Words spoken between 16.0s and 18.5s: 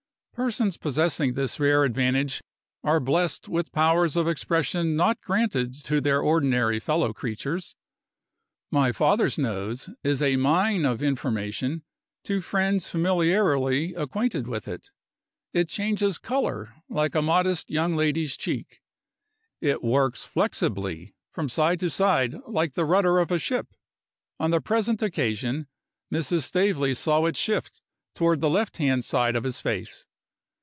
color like a modest young lady's